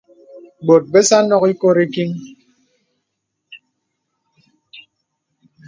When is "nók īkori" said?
1.29-1.85